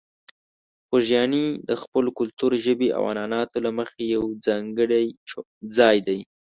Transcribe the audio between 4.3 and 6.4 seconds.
ځانګړی ځای دی.